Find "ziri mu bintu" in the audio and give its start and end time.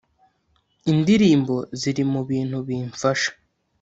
1.79-2.57